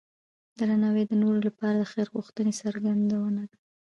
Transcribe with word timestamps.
درناوی 0.59 1.03
د 1.07 1.13
نورو 1.21 1.39
لپاره 1.47 1.75
د 1.79 1.85
خیر 1.91 2.07
غوښتنې 2.15 2.53
څرګندونه 2.61 3.41
ده. 3.49 3.57